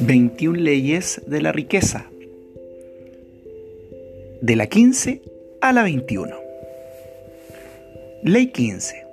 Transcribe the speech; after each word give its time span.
21 0.00 0.58
leyes 0.58 1.22
de 1.26 1.40
la 1.40 1.52
riqueza. 1.52 2.10
De 4.40 4.56
la 4.56 4.66
15 4.66 5.22
a 5.60 5.72
la 5.72 5.84
21. 5.84 6.34
Ley 8.24 8.48
15. 8.48 9.06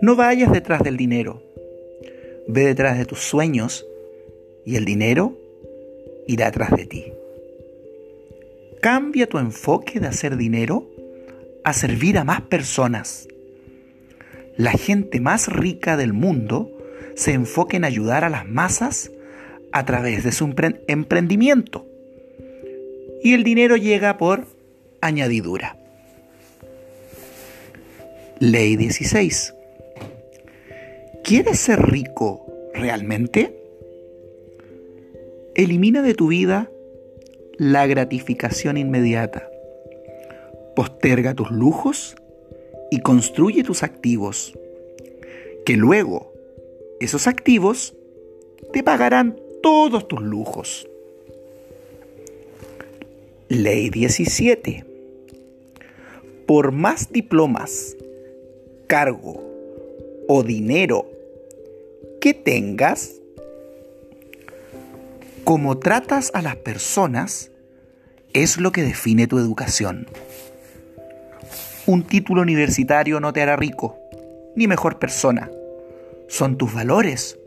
No 0.00 0.16
vayas 0.16 0.52
detrás 0.52 0.82
del 0.82 0.96
dinero. 0.96 1.42
Ve 2.48 2.64
detrás 2.64 2.98
de 2.98 3.04
tus 3.04 3.20
sueños 3.20 3.86
y 4.64 4.76
el 4.76 4.84
dinero 4.84 5.36
irá 6.26 6.48
atrás 6.48 6.70
de 6.72 6.86
ti. 6.86 7.12
Cambia 8.80 9.28
tu 9.28 9.38
enfoque 9.38 10.00
de 10.00 10.08
hacer 10.08 10.36
dinero 10.36 10.88
a 11.62 11.72
servir 11.72 12.18
a 12.18 12.24
más 12.24 12.40
personas. 12.42 13.28
La 14.56 14.72
gente 14.72 15.20
más 15.20 15.48
rica 15.48 15.96
del 15.96 16.12
mundo 16.12 16.70
se 17.14 17.32
enfoca 17.32 17.76
en 17.76 17.84
ayudar 17.84 18.24
a 18.24 18.30
las 18.30 18.46
masas 18.46 19.10
a 19.72 19.84
través 19.84 20.24
de 20.24 20.32
su 20.32 20.54
emprendimiento. 20.88 21.86
Y 23.22 23.34
el 23.34 23.44
dinero 23.44 23.76
llega 23.76 24.18
por 24.18 24.46
añadidura. 25.00 25.76
Ley 28.40 28.76
16. 28.76 29.54
¿Quieres 31.24 31.60
ser 31.60 31.80
rico 31.80 32.46
realmente? 32.74 33.56
Elimina 35.54 36.02
de 36.02 36.14
tu 36.14 36.28
vida 36.28 36.68
la 37.56 37.86
gratificación 37.86 38.76
inmediata. 38.76 39.48
Posterga 40.74 41.34
tus 41.34 41.50
lujos 41.50 42.16
y 42.92 43.00
construye 43.00 43.64
tus 43.64 43.82
activos, 43.82 44.52
que 45.64 45.78
luego 45.78 46.30
esos 47.00 47.26
activos 47.26 47.94
te 48.74 48.82
pagarán 48.82 49.40
todos 49.62 50.06
tus 50.08 50.20
lujos. 50.20 50.86
Ley 53.48 53.88
17. 53.88 54.84
Por 56.44 56.72
más 56.72 57.10
diplomas, 57.10 57.96
cargo 58.88 59.42
o 60.28 60.42
dinero 60.42 61.10
que 62.20 62.34
tengas, 62.34 63.14
como 65.44 65.78
tratas 65.78 66.30
a 66.34 66.42
las 66.42 66.56
personas 66.56 67.50
es 68.34 68.58
lo 68.58 68.70
que 68.70 68.82
define 68.82 69.26
tu 69.28 69.38
educación. 69.38 70.06
Un 71.84 72.04
título 72.04 72.42
universitario 72.42 73.18
no 73.18 73.32
te 73.32 73.42
hará 73.42 73.56
rico, 73.56 73.98
ni 74.54 74.68
mejor 74.68 75.00
persona. 75.00 75.50
Son 76.28 76.56
tus 76.56 76.72
valores 76.72 77.38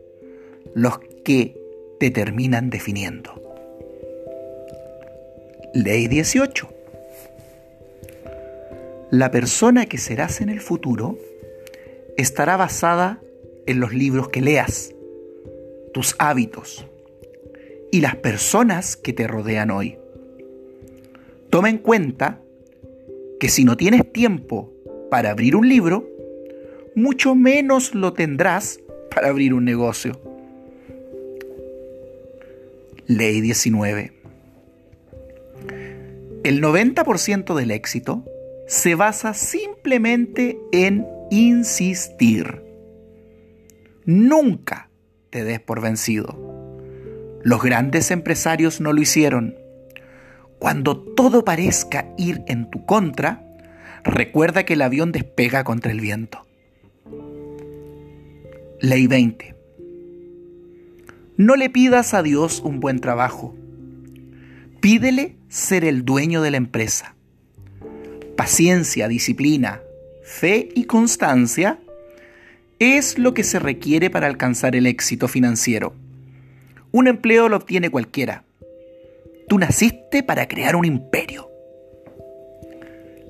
los 0.73 0.99
que 1.23 1.55
te 2.01 2.11
terminan 2.11 2.69
definiendo. 2.69 3.41
Ley 5.73 6.09
18. 6.09 6.69
La 9.11 9.31
persona 9.31 9.85
que 9.85 9.97
serás 9.97 10.41
en 10.41 10.49
el 10.49 10.59
futuro 10.59 11.17
estará 12.17 12.57
basada 12.57 13.21
en 13.65 13.79
los 13.79 13.93
libros 13.93 14.27
que 14.27 14.41
leas, 14.41 14.93
tus 15.93 16.13
hábitos 16.19 16.85
y 17.89 18.01
las 18.01 18.17
personas 18.17 18.97
que 18.97 19.13
te 19.13 19.27
rodean 19.27 19.71
hoy. 19.71 19.97
Toma 21.49 21.69
en 21.69 21.77
cuenta 21.77 22.41
que 23.39 23.49
si 23.49 23.65
no 23.65 23.77
tienes 23.77 24.11
tiempo 24.11 24.73
para 25.09 25.31
abrir 25.31 25.55
un 25.55 25.67
libro, 25.67 26.09
mucho 26.95 27.35
menos 27.35 27.93
lo 27.93 28.13
tendrás 28.13 28.79
para 29.13 29.29
abrir 29.29 29.53
un 29.53 29.65
negocio. 29.65 30.19
Ley 33.07 33.41
19. 33.41 34.13
El 36.43 36.61
90% 36.61 37.55
del 37.55 37.71
éxito 37.71 38.23
se 38.67 38.95
basa 38.95 39.33
simplemente 39.33 40.59
en 40.71 41.05
insistir. 41.31 42.61
Nunca 44.05 44.89
te 45.29 45.43
des 45.43 45.59
por 45.59 45.81
vencido. 45.81 46.37
Los 47.43 47.61
grandes 47.61 48.11
empresarios 48.11 48.81
no 48.81 48.93
lo 48.93 49.01
hicieron. 49.01 49.55
Cuando 50.59 50.97
todo 50.97 51.45
parezca 51.45 52.07
ir 52.17 52.43
en 52.47 52.69
tu 52.69 52.85
contra, 52.85 53.43
recuerda 54.03 54.63
que 54.63 54.73
el 54.73 54.81
avión 54.81 55.11
despega 55.11 55.63
contra 55.63 55.91
el 55.91 55.99
viento. 55.99 56.45
Ley 58.81 59.07
20. 59.07 59.55
No 61.37 61.55
le 61.55 61.69
pidas 61.69 62.13
a 62.13 62.23
Dios 62.23 62.61
un 62.61 62.79
buen 62.79 62.99
trabajo. 62.99 63.55
Pídele 64.79 65.35
ser 65.49 65.83
el 65.83 66.05
dueño 66.05 66.41
de 66.41 66.51
la 66.51 66.57
empresa. 66.57 67.15
Paciencia, 68.37 69.07
disciplina, 69.07 69.81
fe 70.23 70.69
y 70.75 70.85
constancia 70.85 71.79
es 72.79 73.17
lo 73.17 73.33
que 73.33 73.43
se 73.43 73.59
requiere 73.59 74.09
para 74.09 74.27
alcanzar 74.27 74.75
el 74.75 74.87
éxito 74.87 75.27
financiero. 75.27 75.93
Un 76.91 77.07
empleo 77.07 77.49
lo 77.49 77.57
obtiene 77.57 77.89
cualquiera. 77.89 78.43
Tú 79.47 79.59
naciste 79.59 80.23
para 80.23 80.47
crear 80.47 80.75
un 80.75 80.85
imperio. 80.85 81.51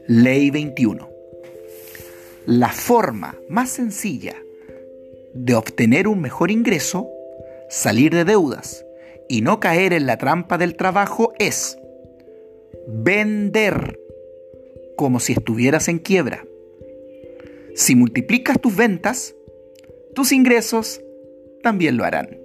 Ley 0.07 0.49
21. 0.49 1.09
La 2.45 2.69
forma 2.69 3.35
más 3.49 3.69
sencilla 3.71 4.35
de 5.33 5.55
obtener 5.55 6.07
un 6.07 6.21
mejor 6.21 6.51
ingreso 6.51 7.09
salir 7.69 8.13
de 8.13 8.23
deudas 8.23 8.85
y 9.27 9.41
no 9.41 9.59
caer 9.59 9.91
en 9.91 10.05
la 10.05 10.17
trampa 10.17 10.57
del 10.57 10.77
trabajo 10.77 11.33
es 11.39 11.77
vender 12.87 13.99
como 14.95 15.19
si 15.19 15.33
estuvieras 15.33 15.89
en 15.89 15.99
quiebra. 15.99 16.45
Si 17.75 17.95
multiplicas 17.95 18.61
tus 18.61 18.75
ventas, 18.75 19.35
tus 20.13 20.31
ingresos 20.31 21.01
también 21.61 21.97
lo 21.97 22.05
harán. 22.05 22.44